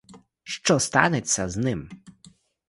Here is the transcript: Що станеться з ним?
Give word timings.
Що 0.43 0.79
станеться 0.79 1.49
з 1.49 1.57
ним? 1.57 1.89